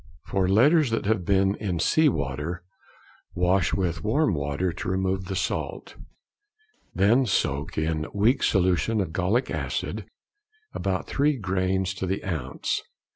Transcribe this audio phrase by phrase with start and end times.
[0.25, 2.63] For letters that have been in sea water,
[3.35, 5.95] wash with warm water to remove the salt,
[6.95, 10.07] then soak in weak solution of gallic acid,
[10.73, 12.81] about 3 grains to the ounce.